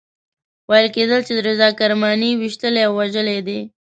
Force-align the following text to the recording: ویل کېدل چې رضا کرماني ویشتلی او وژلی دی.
ویل 0.69 0.87
کېدل 0.95 1.21
چې 1.27 1.33
رضا 1.47 1.69
کرماني 1.79 2.29
ویشتلی 2.35 2.81
او 2.87 2.93
وژلی 2.99 3.39
دی. 3.47 3.59